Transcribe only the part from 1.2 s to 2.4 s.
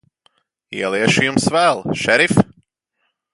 Jums vēl, šerif.